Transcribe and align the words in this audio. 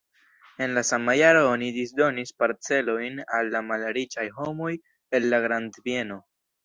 En 0.65 0.71
la 0.77 0.81
sama 0.91 1.13
jaro 1.19 1.43
oni 1.49 1.67
disdonis 1.75 2.33
parcelojn 2.43 3.21
al 3.41 3.53
la 3.57 3.61
malriĉaj 3.69 4.27
homoj 4.39 4.73
el 5.19 5.29
la 5.35 5.43
grandbieno. 5.45 6.19